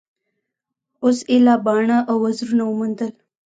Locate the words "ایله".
1.31-1.55